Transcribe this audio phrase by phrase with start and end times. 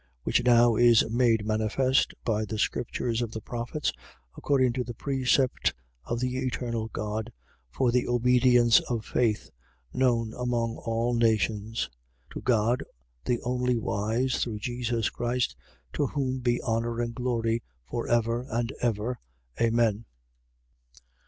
[0.23, 3.93] (Which now is made manifest by the scriptures of the prophets,
[4.35, 7.31] according to the precept of the eternal God,
[7.69, 9.51] for the obedience of faith)
[9.93, 11.87] known among all nations:
[12.29, 12.33] 16:27.
[12.33, 12.83] To God,
[13.25, 15.55] the only wise, through Jesus Christ,
[15.93, 19.19] to whom be honour and glory for ever and ever.
[19.61, 20.05] Amen.